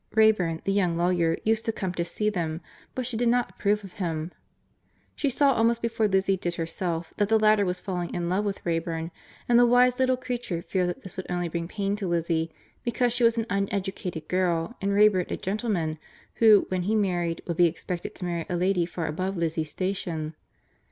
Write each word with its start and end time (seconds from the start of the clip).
Wrayburn, 0.15 0.61
the 0.63 0.73
young 0.73 0.97
lawyer, 0.97 1.37
used 1.43 1.63
to 1.65 1.71
come 1.71 1.93
to 1.93 2.03
see 2.03 2.27
them, 2.31 2.59
but 2.95 3.05
she 3.05 3.15
did 3.17 3.29
not 3.29 3.51
approve 3.51 3.83
of 3.83 3.93
him. 4.01 4.31
She 5.15 5.29
saw 5.29 5.53
almost 5.53 5.79
before 5.79 6.07
Lizzie 6.07 6.37
did 6.37 6.55
herself 6.55 7.13
that 7.17 7.29
the 7.29 7.37
latter 7.37 7.65
was 7.65 7.81
falling 7.81 8.11
in 8.11 8.27
love 8.27 8.43
with 8.43 8.65
Wrayburn, 8.65 9.11
and 9.47 9.59
the 9.59 9.65
wise 9.67 9.99
little 9.99 10.17
creature 10.17 10.63
feared 10.63 10.89
that 10.89 11.03
this 11.03 11.17
would 11.17 11.29
only 11.29 11.49
bring 11.49 11.67
pain 11.67 11.95
to 11.97 12.07
Lizzie, 12.07 12.51
because 12.83 13.13
she 13.13 13.23
was 13.23 13.37
an 13.37 13.45
uneducated 13.47 14.27
girl 14.27 14.75
and 14.81 14.91
Wrayburn 14.91 15.29
a 15.29 15.37
gentleman, 15.37 15.99
who, 16.37 16.65
when 16.69 16.81
he 16.81 16.95
married, 16.95 17.43
would 17.45 17.57
be 17.57 17.67
expected 17.67 18.15
to 18.15 18.25
marry 18.25 18.47
a 18.49 18.55
lady 18.55 18.87
far 18.87 19.05
above 19.05 19.37
Lizzie's 19.37 19.69
station. 19.69 20.33